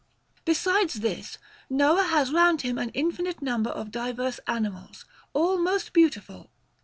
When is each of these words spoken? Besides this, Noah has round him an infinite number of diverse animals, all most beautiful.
Besides 0.45 0.95
this, 1.01 1.37
Noah 1.69 2.05
has 2.05 2.31
round 2.33 2.63
him 2.63 2.79
an 2.79 2.89
infinite 2.95 3.39
number 3.39 3.69
of 3.69 3.91
diverse 3.91 4.39
animals, 4.47 5.05
all 5.31 5.59
most 5.59 5.93
beautiful. 5.93 6.49